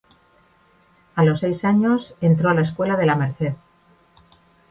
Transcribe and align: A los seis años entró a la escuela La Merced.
A 1.13 1.23
los 1.23 1.41
seis 1.41 1.63
años 1.63 2.15
entró 2.21 2.49
a 2.49 2.55
la 2.55 2.63
escuela 2.63 2.97
La 3.05 3.15
Merced. 3.15 3.53